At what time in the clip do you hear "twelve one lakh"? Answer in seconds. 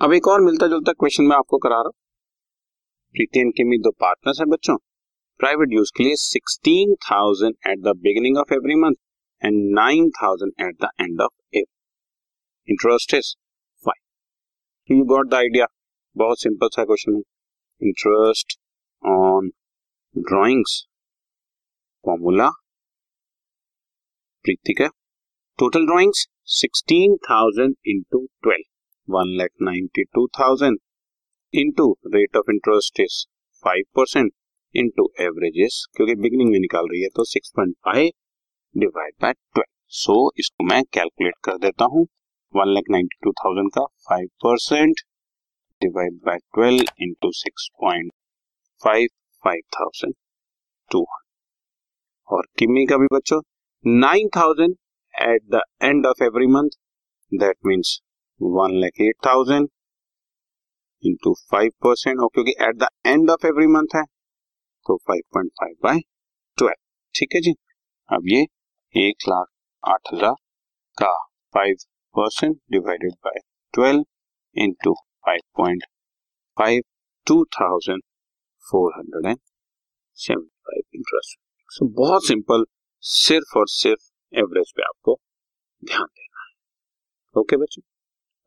28.42-29.50